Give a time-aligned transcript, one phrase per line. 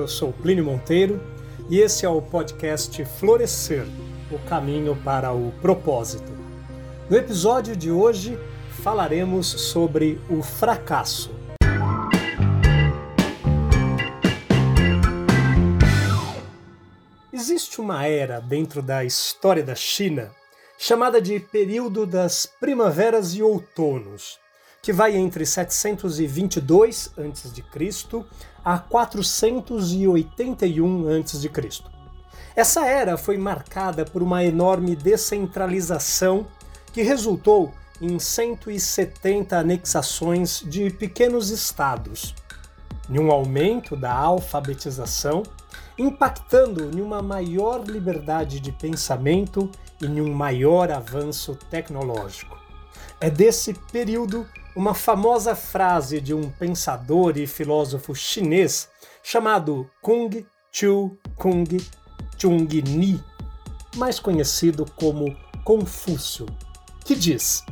[0.00, 1.20] Eu sou Plínio Monteiro
[1.68, 3.84] e esse é o podcast Florescer
[4.30, 6.32] o caminho para o propósito.
[7.10, 8.38] No episódio de hoje
[8.82, 11.30] falaremos sobre o fracasso.
[17.30, 20.30] Existe uma era dentro da história da China
[20.78, 24.38] chamada de período das primaveras e outonos,
[24.82, 27.64] que vai entre 722 a.C.
[28.64, 31.50] a 481 a.C.
[32.56, 36.46] Essa era foi marcada por uma enorme descentralização
[36.92, 42.34] que resultou em 170 anexações de pequenos estados,
[43.08, 45.42] em um aumento da alfabetização,
[45.98, 52.58] impactando em uma maior liberdade de pensamento e em um maior avanço tecnológico.
[53.20, 58.88] É desse período uma famosa frase de um pensador e filósofo chinês
[59.22, 61.66] chamado Kung Chu Kung
[62.38, 63.22] Chung Ni,
[63.96, 66.46] mais conhecido como Confúcio,
[67.04, 67.64] que diz: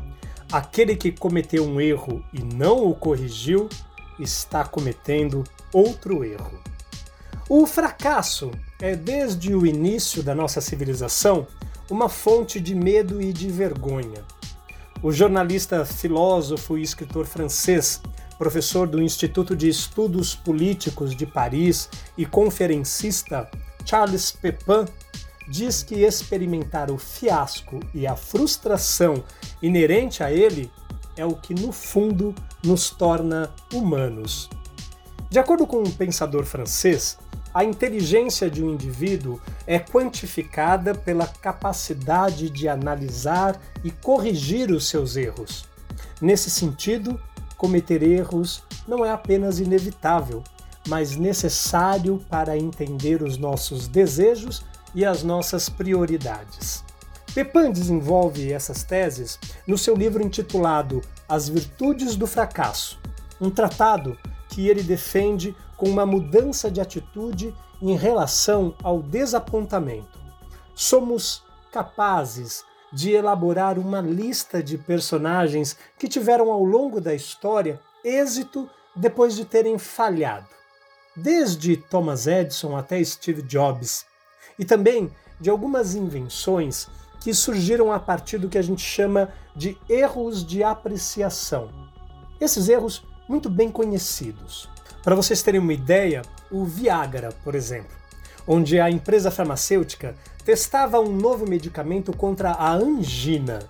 [0.50, 3.68] Aquele que cometeu um erro e não o corrigiu
[4.18, 6.58] está cometendo outro erro.
[7.48, 11.46] O fracasso é, desde o início da nossa civilização,
[11.90, 14.22] uma fonte de medo e de vergonha.
[15.00, 18.02] O jornalista, filósofo e escritor francês,
[18.36, 23.48] professor do Instituto de Estudos Políticos de Paris e conferencista
[23.84, 24.86] Charles Pepin,
[25.48, 29.22] diz que experimentar o fiasco e a frustração
[29.62, 30.68] inerente a ele
[31.16, 34.50] é o que, no fundo, nos torna humanos.
[35.30, 37.18] De acordo com um pensador francês,
[37.52, 45.16] a inteligência de um indivíduo é quantificada pela capacidade de analisar e corrigir os seus
[45.16, 45.64] erros.
[46.20, 47.20] Nesse sentido,
[47.56, 50.42] cometer erros não é apenas inevitável,
[50.86, 54.62] mas necessário para entender os nossos desejos
[54.94, 56.84] e as nossas prioridades.
[57.34, 62.98] Pepin desenvolve essas teses no seu livro intitulado As Virtudes do Fracasso,
[63.40, 64.16] um tratado
[64.48, 70.18] que ele defende com uma mudança de atitude em relação ao desapontamento.
[70.74, 78.68] Somos capazes de elaborar uma lista de personagens que tiveram ao longo da história êxito
[78.94, 80.48] depois de terem falhado,
[81.14, 84.04] desde Thomas Edison até Steve Jobs,
[84.58, 85.10] e também
[85.40, 86.88] de algumas invenções
[87.20, 91.70] que surgiram a partir do que a gente chama de erros de apreciação.
[92.40, 94.68] Esses erros muito bem conhecidos.
[95.02, 97.96] Para vocês terem uma ideia, o Viagra, por exemplo,
[98.46, 100.14] onde a empresa farmacêutica
[100.44, 103.60] testava um novo medicamento contra a angina,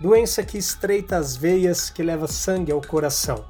[0.00, 3.44] doença que estreita as veias que leva sangue ao coração.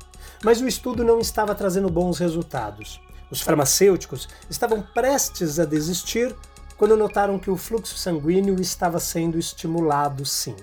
[0.45, 3.01] Mas o estudo não estava trazendo bons resultados.
[3.31, 6.35] Os farmacêuticos estavam prestes a desistir
[6.77, 10.57] quando notaram que o fluxo sanguíneo estava sendo estimulado, sim.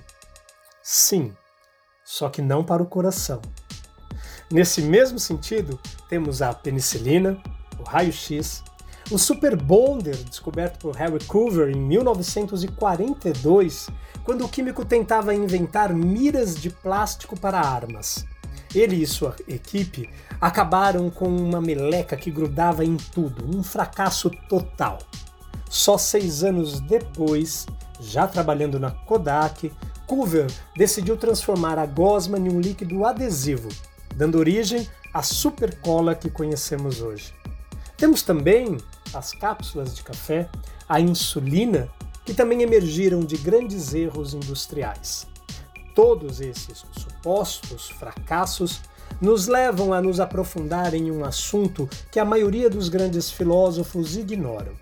[0.81, 1.35] Sim,
[2.03, 3.41] só que não para o coração.
[4.53, 7.41] Nesse mesmo sentido, temos a penicilina,
[7.79, 8.63] o raio-x,
[9.09, 13.89] o Super Bonder, descoberto por Harry Coover em 1942,
[14.23, 18.27] quando o químico tentava inventar miras de plástico para armas.
[18.75, 20.07] Ele e sua equipe
[20.39, 24.99] acabaram com uma meleca que grudava em tudo, um fracasso total.
[25.67, 27.65] Só seis anos depois,
[27.99, 29.73] já trabalhando na Kodak,
[30.05, 30.45] Coover
[30.77, 33.69] decidiu transformar a gosma em um líquido adesivo,
[34.13, 37.33] dando origem à supercola que conhecemos hoje.
[37.97, 38.77] Temos também
[39.13, 40.49] as cápsulas de café,
[40.87, 41.89] a insulina,
[42.25, 45.27] que também emergiram de grandes erros industriais.
[45.93, 48.81] Todos esses supostos fracassos
[49.21, 54.73] nos levam a nos aprofundar em um assunto que a maioria dos grandes filósofos ignoram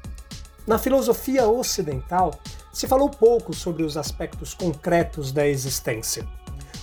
[0.65, 2.39] na filosofia ocidental,
[2.71, 6.25] se falou pouco sobre os aspectos concretos da existência.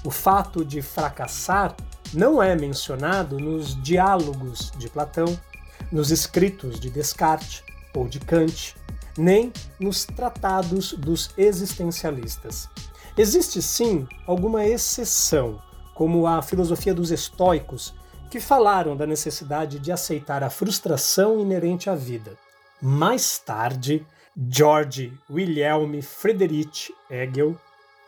[0.04, 1.74] O fato de fracassar
[2.12, 5.38] não é mencionado nos diálogos de Platão,
[5.90, 7.62] nos escritos de Descartes
[7.94, 8.76] ou de Kant,
[9.16, 12.68] nem nos tratados dos existencialistas.
[13.16, 15.60] Existe sim alguma exceção,
[15.94, 17.94] como a filosofia dos estoicos,
[18.30, 22.36] que falaram da necessidade de aceitar a frustração inerente à vida.
[22.80, 24.06] Mais tarde,
[24.48, 27.56] George Wilhelm Friedrich Hegel,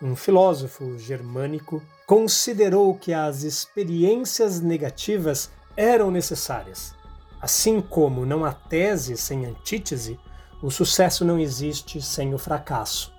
[0.01, 6.93] um filósofo germânico, considerou que as experiências negativas eram necessárias.
[7.41, 10.19] Assim como não há tese sem antítese,
[10.61, 13.13] o sucesso não existe sem o fracasso.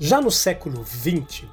[0.00, 1.44] Já no século XX,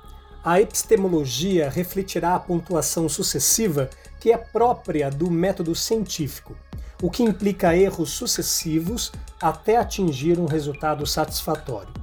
[0.41, 6.55] a epistemologia refletirá a pontuação sucessiva que é própria do método científico
[7.01, 9.11] o que implica erros sucessivos
[9.41, 11.93] até atingir um resultado satisfatório.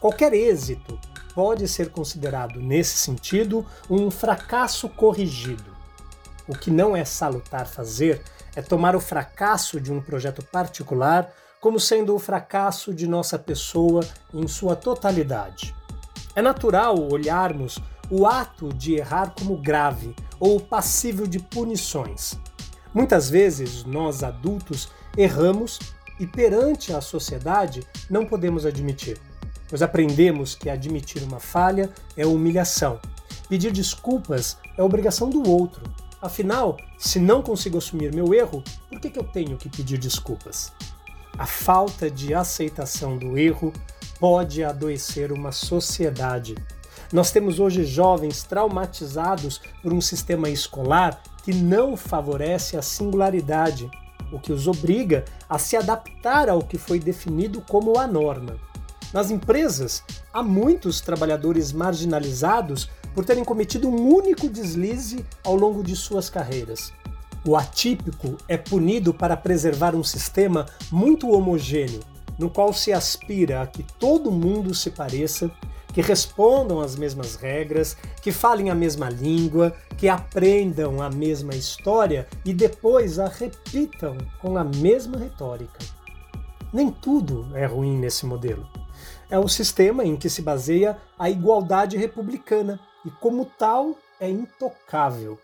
[0.00, 0.98] Qualquer êxito
[1.36, 5.76] pode ser considerado, nesse sentido, um fracasso corrigido.
[6.48, 8.22] O que não é salutar fazer
[8.54, 11.30] é tomar o fracasso de um projeto particular
[11.60, 14.02] como sendo o fracasso de nossa pessoa
[14.32, 15.74] em sua totalidade.
[16.34, 17.78] É natural olharmos
[18.10, 22.38] o ato de errar como grave ou passível de punições.
[22.94, 25.78] Muitas vezes nós adultos erramos
[26.18, 29.20] e perante a sociedade não podemos admitir,
[29.68, 33.00] pois aprendemos que admitir uma falha é humilhação.
[33.48, 35.82] Pedir desculpas é obrigação do outro.
[36.20, 40.72] Afinal, se não consigo assumir meu erro, por que, que eu tenho que pedir desculpas?
[41.38, 43.72] A falta de aceitação do erro
[44.18, 46.54] pode adoecer uma sociedade.
[47.12, 53.88] Nós temos hoje jovens traumatizados por um sistema escolar que não favorece a singularidade,
[54.32, 58.56] o que os obriga a se adaptar ao que foi definido como a norma.
[59.12, 65.94] Nas empresas, há muitos trabalhadores marginalizados por terem cometido um único deslize ao longo de
[65.94, 66.92] suas carreiras.
[67.46, 72.00] O atípico é punido para preservar um sistema muito homogêneo,
[72.36, 75.50] no qual se aspira a que todo mundo se pareça,
[75.94, 82.26] que respondam às mesmas regras, que falem a mesma língua, que aprendam a mesma história
[82.44, 85.78] e depois a repitam com a mesma retórica.
[86.70, 88.68] Nem tudo é ruim nesse modelo.
[89.28, 95.38] É o sistema em que se baseia a igualdade republicana e, como tal, é intocável.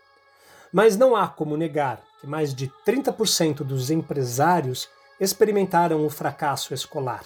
[0.71, 4.87] Mas não há como negar que mais de 30% dos empresários
[5.19, 7.23] experimentaram o fracasso escolar.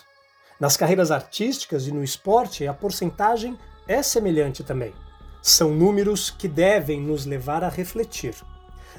[0.60, 3.58] Nas carreiras artísticas e no esporte, a porcentagem
[3.88, 4.94] é semelhante também.
[5.42, 8.36] São números que devem nos levar a refletir.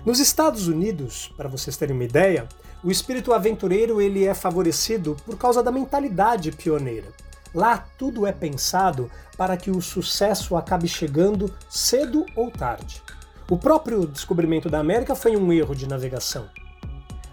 [0.07, 2.49] Nos Estados Unidos, para vocês terem uma ideia,
[2.83, 7.09] o espírito aventureiro ele é favorecido por causa da mentalidade pioneira.
[7.55, 13.03] Lá tudo é pensado para que o sucesso acabe chegando cedo ou tarde.
[13.51, 16.49] O próprio descobrimento da América foi um erro de navegação.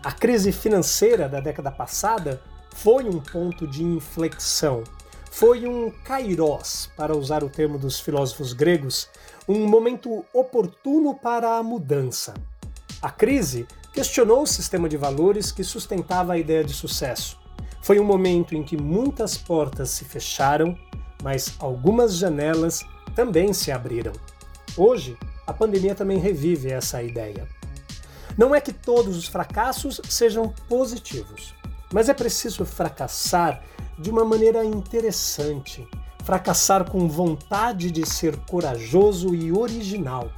[0.04, 2.42] A crise financeira da década passada
[2.76, 4.84] foi um ponto de inflexão.
[5.32, 9.10] Foi um kairos, para usar o termo dos filósofos gregos,
[9.48, 12.34] um momento oportuno para a mudança.
[13.02, 17.38] A crise questionou o sistema de valores que sustentava a ideia de sucesso.
[17.86, 20.76] Foi um momento em que muitas portas se fecharam,
[21.22, 22.84] mas algumas janelas
[23.14, 24.12] também se abriram.
[24.76, 25.16] Hoje,
[25.46, 27.48] a pandemia também revive essa ideia.
[28.36, 31.54] Não é que todos os fracassos sejam positivos,
[31.94, 33.62] mas é preciso fracassar
[34.00, 35.88] de uma maneira interessante,
[36.24, 40.32] fracassar com vontade de ser corajoso e original.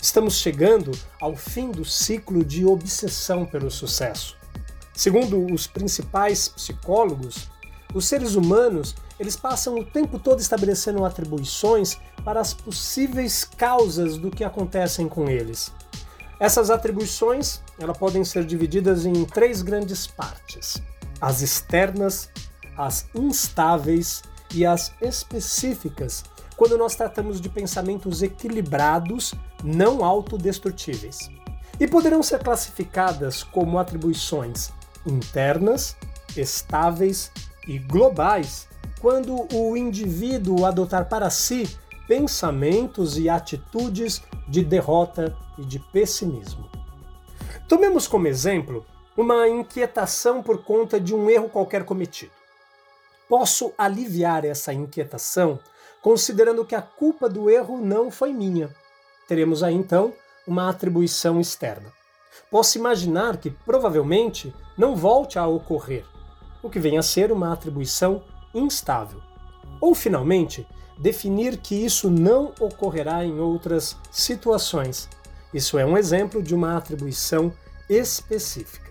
[0.00, 4.35] Estamos chegando ao fim do ciclo de obsessão pelo sucesso.
[4.96, 7.50] Segundo os principais psicólogos,
[7.94, 14.30] os seres humanos eles passam o tempo todo estabelecendo atribuições para as possíveis causas do
[14.30, 15.70] que acontecem com eles.
[16.40, 20.82] Essas atribuições elas podem ser divididas em três grandes partes:
[21.20, 22.30] as externas,
[22.74, 24.22] as instáveis
[24.54, 26.24] e as específicas,
[26.56, 31.30] quando nós tratamos de pensamentos equilibrados, não autodestrutíveis.
[31.78, 34.72] E poderão ser classificadas como atribuições
[35.06, 35.96] internas,
[36.36, 37.30] estáveis
[37.66, 38.68] e globais
[39.00, 46.68] quando o indivíduo adotar para si pensamentos e atitudes de derrota e de pessimismo.
[47.68, 48.86] Tomemos como exemplo
[49.16, 52.32] uma inquietação por conta de um erro qualquer cometido.
[53.28, 55.58] Posso aliviar essa inquietação
[56.00, 58.72] considerando que a culpa do erro não foi minha.
[59.26, 60.12] Teremos aí então
[60.46, 61.92] uma atribuição externa.
[62.48, 66.04] Posso imaginar que provavelmente não volte a ocorrer,
[66.62, 68.22] o que vem a ser uma atribuição
[68.54, 69.20] instável.
[69.80, 70.66] Ou, finalmente,
[70.98, 75.08] definir que isso não ocorrerá em outras situações.
[75.52, 77.52] Isso é um exemplo de uma atribuição
[77.88, 78.86] específica.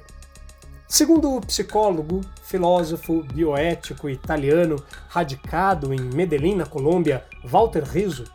[0.87, 4.75] Segundo o psicólogo, filósofo, bioético italiano
[5.09, 8.25] radicado em Medellín, na Colômbia, Walter Rizzo,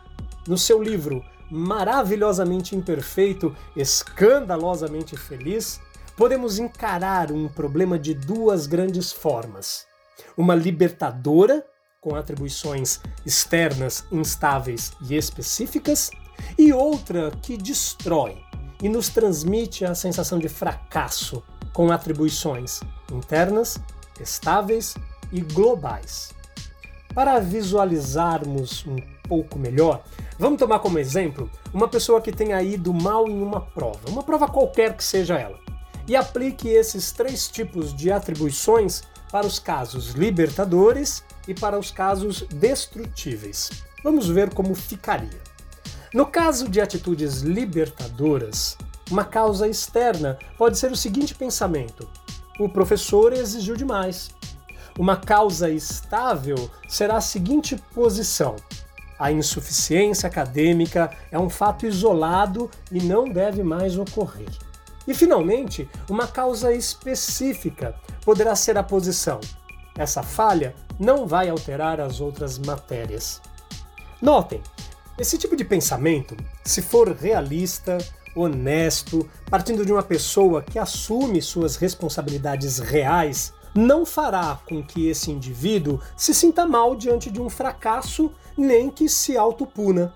[0.47, 5.81] no seu livro Maravilhosamente Imperfeito, Escandalosamente Feliz,
[6.15, 9.89] podemos encarar um problema de duas grandes formas
[10.35, 11.65] uma libertadora,
[11.99, 16.09] com atribuições externas, instáveis e específicas,
[16.57, 18.37] e outra que destrói
[18.81, 22.79] e nos transmite a sensação de fracasso, com atribuições
[23.11, 23.77] internas,
[24.19, 24.95] estáveis
[25.31, 26.33] e globais.
[27.13, 28.95] Para visualizarmos um
[29.27, 30.03] pouco melhor,
[30.39, 34.47] vamos tomar como exemplo uma pessoa que tenha ido mal em uma prova, uma prova
[34.47, 35.59] qualquer que seja ela
[36.11, 39.01] e aplique esses três tipos de atribuições
[39.31, 43.69] para os casos libertadores e para os casos destrutíveis.
[44.03, 45.39] Vamos ver como ficaria.
[46.13, 48.77] No caso de atitudes libertadoras,
[49.09, 52.05] uma causa externa pode ser o seguinte pensamento:
[52.59, 54.31] o professor exigiu demais.
[54.99, 58.57] Uma causa estável será a seguinte posição:
[59.17, 64.49] a insuficiência acadêmica é um fato isolado e não deve mais ocorrer.
[65.11, 69.41] E, finalmente, uma causa específica poderá ser a posição:
[69.97, 73.41] essa falha não vai alterar as outras matérias.
[74.21, 74.63] Notem
[75.19, 77.97] esse tipo de pensamento, se for realista,
[78.33, 85.29] honesto, partindo de uma pessoa que assume suas responsabilidades reais, não fará com que esse
[85.29, 90.13] indivíduo se sinta mal diante de um fracasso nem que se autopuna.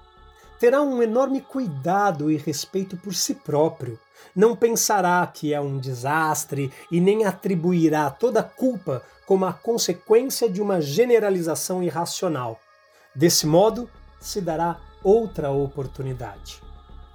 [0.58, 4.00] Terá um enorme cuidado e respeito por si próprio.
[4.36, 10.50] Não pensará que é um desastre e nem atribuirá toda a culpa como a consequência
[10.50, 12.60] de uma generalização irracional.
[13.14, 16.62] Desse modo, se dará outra oportunidade.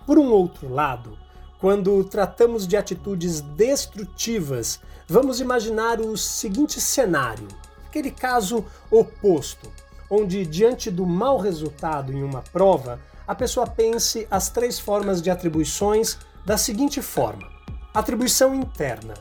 [0.06, 1.18] Por um outro lado,
[1.60, 7.46] quando tratamos de atitudes destrutivas, vamos imaginar o seguinte cenário:
[7.86, 9.70] aquele caso oposto,
[10.08, 15.30] onde, diante do mau resultado em uma prova, a pessoa pense as três formas de
[15.30, 17.48] atribuições da seguinte forma:
[17.92, 19.14] atribuição interna.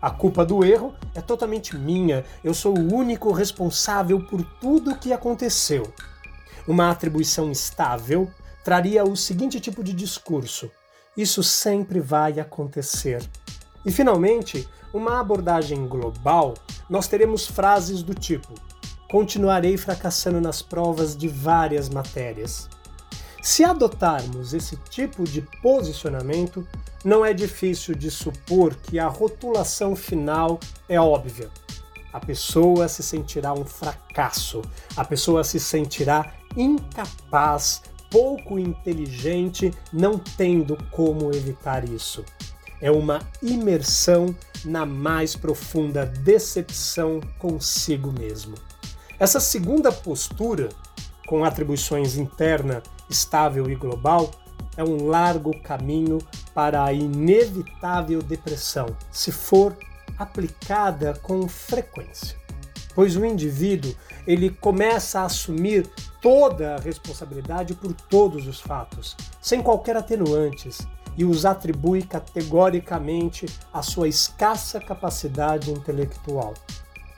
[0.00, 4.98] A culpa do erro é totalmente minha, eu sou o único responsável por tudo o
[4.98, 5.92] que aconteceu.
[6.68, 8.30] Uma atribuição estável
[8.62, 10.70] traria o seguinte tipo de discurso:
[11.16, 13.26] isso sempre vai acontecer.
[13.84, 16.54] E finalmente, uma abordagem global,
[16.90, 18.52] nós teremos frases do tipo:
[19.10, 22.68] continuarei fracassando nas provas de várias matérias.
[23.46, 26.66] Se adotarmos esse tipo de posicionamento,
[27.04, 31.48] não é difícil de supor que a rotulação final é óbvia.
[32.12, 34.62] A pessoa se sentirá um fracasso,
[34.96, 42.24] a pessoa se sentirá incapaz, pouco inteligente, não tendo como evitar isso.
[42.80, 44.34] É uma imersão
[44.64, 48.56] na mais profunda decepção consigo mesmo.
[49.20, 50.68] Essa segunda postura,
[51.28, 54.30] com atribuições interna, estável e global,
[54.76, 56.18] é um largo caminho
[56.54, 59.76] para a inevitável depressão, se for
[60.18, 62.36] aplicada com frequência.
[62.94, 63.94] Pois o indivíduo
[64.26, 65.86] ele começa a assumir
[66.20, 70.78] toda a responsabilidade por todos os fatos, sem qualquer atenuantes,
[71.16, 76.54] e os atribui categoricamente à sua escassa capacidade intelectual.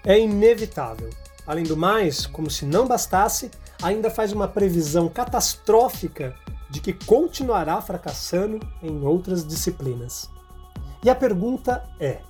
[0.05, 1.11] É inevitável.
[1.47, 3.51] Além do mais, como se não bastasse,
[3.83, 6.35] ainda faz uma previsão catastrófica
[6.71, 10.31] de que continuará fracassando em outras disciplinas.
[11.03, 12.21] E a pergunta é: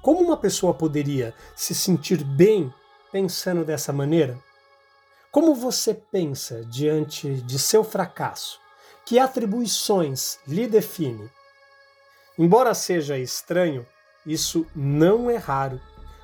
[0.00, 2.72] como uma pessoa poderia se sentir bem
[3.10, 4.38] pensando dessa maneira?
[5.30, 8.60] Como você pensa diante de seu fracasso?
[9.06, 11.30] Que atribuições lhe define?
[12.38, 13.86] Embora seja estranho,
[14.26, 15.80] isso não é raro.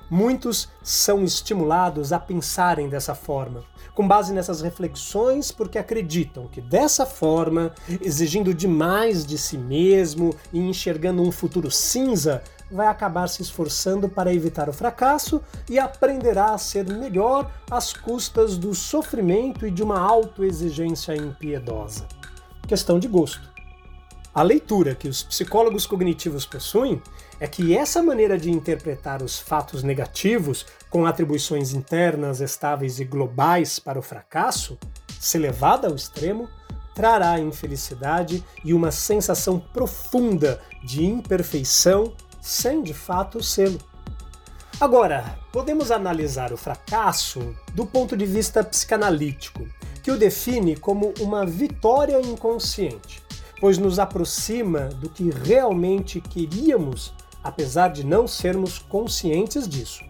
[0.09, 3.63] Muitos são estimulados a pensarem dessa forma,
[3.93, 10.59] com base nessas reflexões, porque acreditam que dessa forma, exigindo demais de si mesmo e
[10.59, 16.57] enxergando um futuro cinza, vai acabar se esforçando para evitar o fracasso e aprenderá a
[16.57, 22.07] ser melhor às custas do sofrimento e de uma autoexigência impiedosa.
[22.67, 23.49] Questão de gosto.
[24.33, 27.01] A leitura que os psicólogos cognitivos possuem
[27.39, 33.79] é que essa maneira de interpretar os fatos negativos com atribuições internas estáveis e globais
[33.79, 34.77] para o fracasso,
[35.19, 36.49] se levada ao extremo,
[36.93, 43.79] trará infelicidade e uma sensação profunda de imperfeição sem de fato sê-lo.
[44.81, 49.67] Agora, podemos analisar o fracasso do ponto de vista psicanalítico,
[50.01, 53.21] que o define como uma vitória inconsciente,
[53.59, 57.13] pois nos aproxima do que realmente queríamos,
[57.49, 60.03] apesar de não sermos conscientes disso.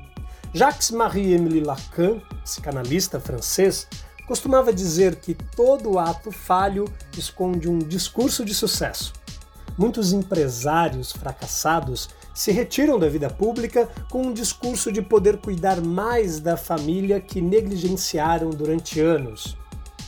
[0.54, 3.88] Jacques-Marie-Émile Lacan, psicanalista francês,
[4.28, 6.86] costumava dizer que todo ato falho
[7.18, 9.14] esconde um discurso de sucesso.
[9.78, 16.40] Muitos empresários fracassados se retiram da vida pública com um discurso de poder cuidar mais
[16.40, 19.58] da família que negligenciaram durante anos.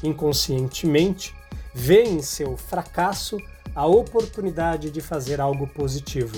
[0.03, 1.35] Inconscientemente,
[1.73, 3.37] veem em seu fracasso
[3.73, 6.37] a oportunidade de fazer algo positivo.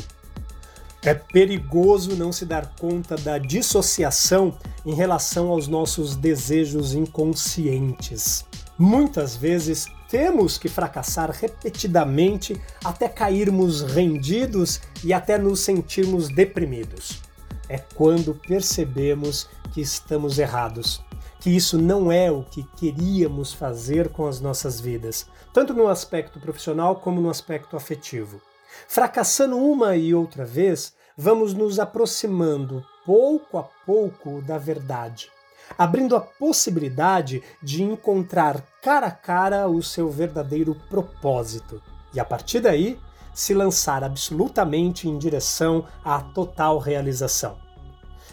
[1.06, 8.46] É perigoso não se dar conta da dissociação em relação aos nossos desejos inconscientes.
[8.80, 12.56] Muitas vezes temos que fracassar repetidamente
[12.86, 17.22] até cairmos rendidos e até nos sentirmos deprimidos.
[17.68, 21.04] É quando percebemos que estamos errados,
[21.42, 26.40] que isso não é o que queríamos fazer com as nossas vidas, tanto no aspecto
[26.40, 28.40] profissional como no aspecto afetivo.
[28.88, 35.30] Fracassando uma e outra vez, vamos nos aproximando pouco a pouco da verdade,
[35.78, 41.82] abrindo a possibilidade de encontrar cara a cara o seu verdadeiro propósito
[42.14, 43.00] e a partir daí
[43.34, 47.58] se lançar absolutamente em direção à total realização.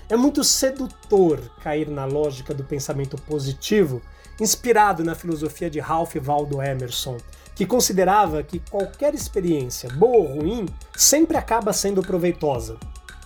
[0.08, 4.02] É muito sedutor cair na lógica do pensamento positivo,
[4.40, 7.16] inspirado na filosofia de Ralph Waldo Emerson,
[7.60, 12.78] que considerava que qualquer experiência, boa ou ruim, sempre acaba sendo proveitosa.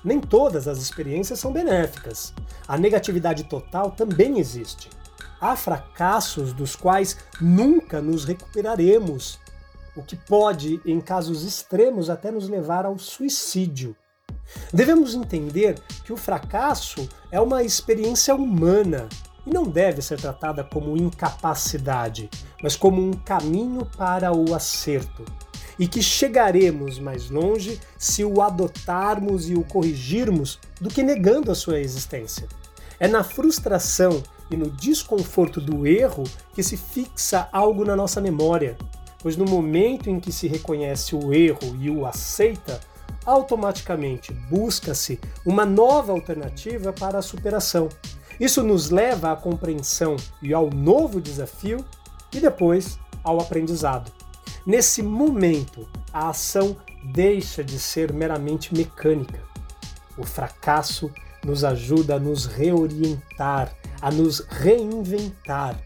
[0.04, 2.34] Nem todas as experiências são benéficas.
[2.66, 4.90] A negatividade total também existe.
[5.40, 9.38] Há fracassos dos quais nunca nos recuperaremos,
[9.96, 13.94] o que pode, em casos extremos, até nos levar ao suicídio.
[14.72, 19.08] Devemos entender que o fracasso é uma experiência humana
[19.46, 22.28] e não deve ser tratada como incapacidade,
[22.64, 25.22] mas como um caminho para o acerto.
[25.78, 31.54] E que chegaremos mais longe se o adotarmos e o corrigirmos do que negando a
[31.54, 32.48] sua existência.
[32.98, 38.78] É na frustração e no desconforto do erro que se fixa algo na nossa memória,
[39.18, 42.80] pois no momento em que se reconhece o erro e o aceita,
[43.26, 47.90] automaticamente busca-se uma nova alternativa para a superação.
[48.40, 51.84] Isso nos leva à compreensão e ao novo desafio
[52.34, 54.12] e depois ao aprendizado.
[54.66, 56.76] Nesse momento, a ação
[57.12, 59.42] deixa de ser meramente mecânica.
[60.16, 61.10] O fracasso
[61.44, 65.78] nos ajuda a nos reorientar, a nos reinventar.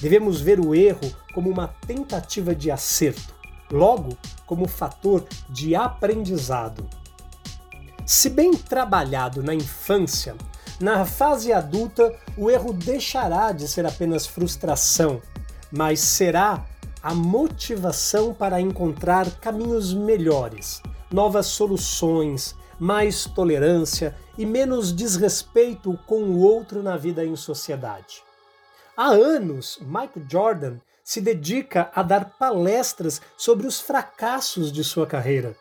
[0.00, 3.34] Devemos ver o erro como uma tentativa de acerto
[3.70, 6.88] logo como fator de aprendizado.
[8.04, 10.34] Se bem trabalhado na infância,
[10.78, 15.22] na fase adulta o erro deixará de ser apenas frustração,
[15.76, 16.64] mas será
[17.02, 20.80] a motivação para encontrar caminhos melhores,
[21.12, 28.22] novas soluções, mais tolerância e menos desrespeito com o outro na vida em sociedade.
[28.96, 35.54] Há anos, Michael Jordan se dedica a dar palestras sobre os fracassos de sua carreira.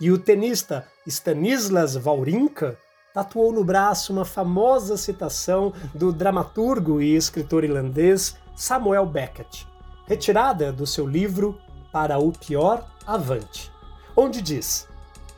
[0.00, 2.78] E o tenista Stanislas Wawrinka
[3.12, 9.68] tatuou no braço uma famosa citação do dramaturgo e escritor irlandês Samuel Beckett,
[10.06, 11.60] retirada do seu livro
[11.92, 13.70] Para o Pior Avante,
[14.16, 14.88] onde diz: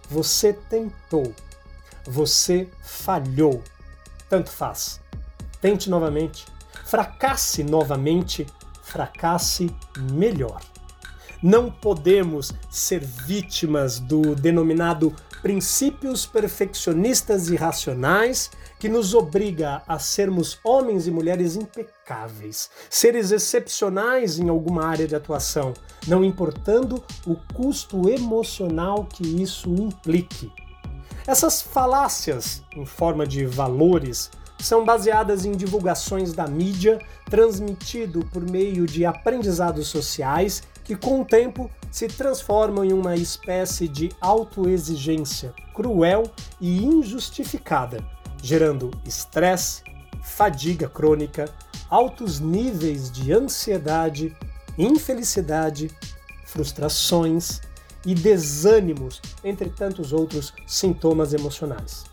[0.08, 1.34] Você tentou,
[2.06, 3.62] você falhou,
[4.30, 5.00] tanto faz.
[5.60, 6.46] Tente novamente,
[6.86, 8.46] fracasse novamente
[8.88, 10.60] fracasse melhor.
[11.42, 20.58] Não podemos ser vítimas do denominado princípios perfeccionistas e racionais que nos obriga a sermos
[20.64, 25.74] homens e mulheres impecáveis, seres excepcionais em alguma área de atuação,
[26.08, 30.50] não importando o custo emocional que isso implique.
[31.24, 38.86] Essas falácias em forma de valores são baseadas em divulgações da mídia, transmitido por meio
[38.86, 46.22] de aprendizados sociais que, com o tempo, se transformam em uma espécie de autoexigência cruel
[46.58, 48.02] e injustificada,
[48.42, 49.82] gerando estresse,
[50.22, 51.44] fadiga crônica,
[51.90, 54.34] altos níveis de ansiedade,
[54.78, 55.90] infelicidade,
[56.46, 57.60] frustrações
[58.06, 62.06] e desânimos, entre tantos outros sintomas emocionais.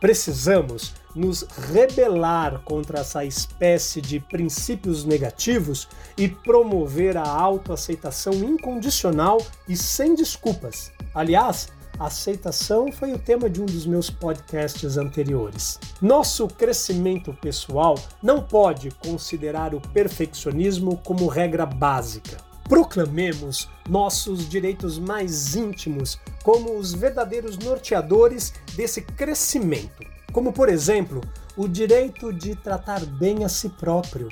[0.00, 9.76] Precisamos nos rebelar contra essa espécie de princípios negativos e promover a autoaceitação incondicional e
[9.76, 10.92] sem desculpas.
[11.14, 11.68] Aliás,
[11.98, 15.78] aceitação foi o tema de um dos meus podcasts anteriores.
[16.00, 22.36] Nosso crescimento pessoal não pode considerar o perfeccionismo como regra básica.
[22.68, 31.20] Proclamemos nossos direitos mais íntimos como os verdadeiros norteadores desse crescimento como por exemplo
[31.56, 34.28] o direito de tratar bem a si próprio,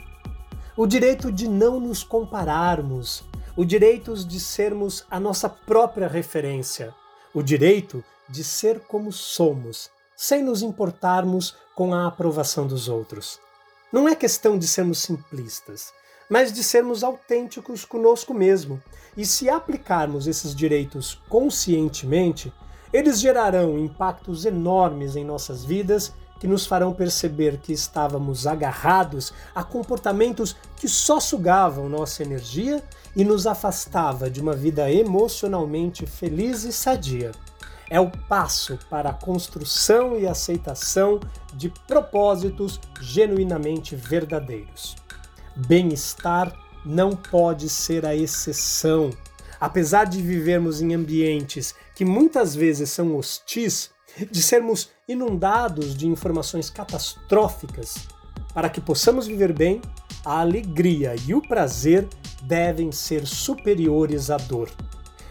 [0.76, 3.24] o direito de não nos compararmos,
[3.56, 6.94] o direito de sermos a nossa própria referência,
[7.34, 13.40] o direito de ser como somos, sem nos importarmos com a aprovação dos outros.
[13.92, 15.92] Não é questão de sermos simplistas,
[16.30, 18.80] mas de sermos autênticos conosco mesmo.
[19.16, 22.52] E se aplicarmos esses direitos conscientemente,
[22.96, 29.62] eles gerarão impactos enormes em nossas vidas que nos farão perceber que estávamos agarrados a
[29.62, 32.82] comportamentos que só sugavam nossa energia
[33.14, 37.32] e nos afastava de uma vida emocionalmente feliz e sadia.
[37.88, 41.20] É o passo para a construção e aceitação
[41.54, 44.96] de propósitos genuinamente verdadeiros.
[45.54, 46.52] Bem-estar
[46.84, 49.10] não pode ser a exceção.
[49.60, 53.90] Apesar de vivermos em ambientes que muitas vezes são hostis,
[54.30, 58.06] de sermos inundados de informações catastróficas,
[58.54, 59.80] para que possamos viver bem,
[60.22, 62.06] a alegria e o prazer
[62.42, 64.70] devem ser superiores à dor.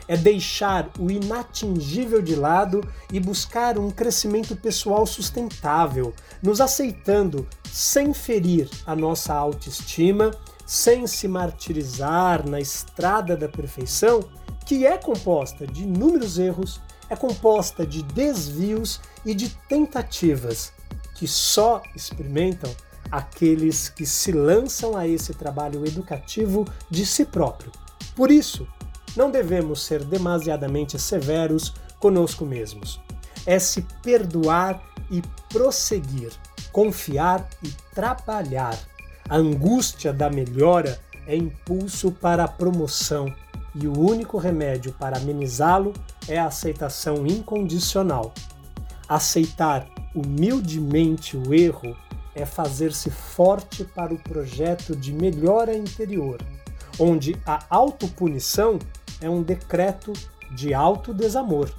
[0.07, 8.13] É deixar o inatingível de lado e buscar um crescimento pessoal sustentável, nos aceitando sem
[8.13, 10.31] ferir a nossa autoestima,
[10.65, 14.19] sem se martirizar na estrada da perfeição,
[14.65, 20.73] que é composta de inúmeros erros, é composta de desvios e de tentativas
[21.13, 22.73] que só experimentam
[23.11, 27.71] aqueles que se lançam a esse trabalho educativo de si próprio.
[28.15, 28.67] Por isso,
[29.15, 32.99] não devemos ser demasiadamente severos conosco mesmos.
[33.45, 36.31] É se perdoar e prosseguir,
[36.71, 38.77] confiar e trabalhar.
[39.29, 43.33] A angústia da melhora é impulso para a promoção
[43.75, 45.93] e o único remédio para amenizá-lo
[46.27, 48.33] é a aceitação incondicional.
[49.07, 51.95] Aceitar humildemente o erro
[52.33, 56.41] é fazer-se forte para o projeto de melhora interior,
[56.99, 58.79] onde a autopunição
[59.21, 60.13] é um decreto
[60.55, 61.69] de autodesamor.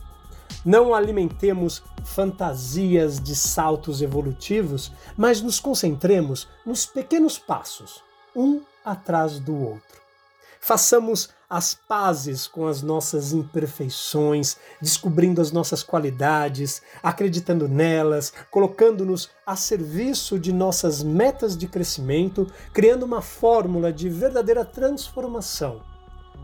[0.64, 8.02] Não alimentemos fantasias de saltos evolutivos, mas nos concentremos nos pequenos passos,
[8.34, 10.05] um atrás do outro.
[10.66, 19.54] Façamos as pazes com as nossas imperfeições, descobrindo as nossas qualidades, acreditando nelas, colocando-nos a
[19.54, 25.82] serviço de nossas metas de crescimento, criando uma fórmula de verdadeira transformação.